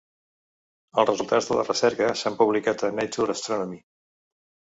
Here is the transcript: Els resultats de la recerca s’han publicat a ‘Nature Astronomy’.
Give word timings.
Els 1.01 1.07
resultats 1.09 1.49
de 1.49 1.57
la 1.59 1.65
recerca 1.67 2.09
s’han 2.21 2.39
publicat 2.39 2.87
a 2.87 2.91
‘Nature 3.01 3.37
Astronomy’. 3.39 3.79